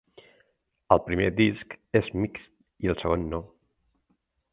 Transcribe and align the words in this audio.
El 0.95 1.01
primer 1.09 1.27
disc 1.39 1.75
és 1.99 2.09
mixt 2.23 2.49
i 2.87 2.91
el 2.95 2.99
segon 3.03 3.27
no. 3.35 3.43